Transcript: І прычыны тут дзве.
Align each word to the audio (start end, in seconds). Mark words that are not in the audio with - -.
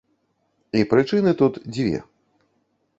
І 0.79 0.81
прычыны 0.95 1.31
тут 1.45 1.53
дзве. 1.75 2.03